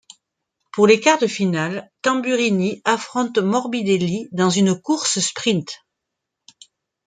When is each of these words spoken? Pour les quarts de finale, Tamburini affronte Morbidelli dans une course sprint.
Pour 0.71 0.87
les 0.87 0.99
quarts 0.99 1.19
de 1.19 1.27
finale, 1.27 1.91
Tamburini 2.01 2.81
affronte 2.85 3.37
Morbidelli 3.37 4.29
dans 4.31 4.49
une 4.49 4.81
course 4.81 5.19
sprint. 5.19 5.85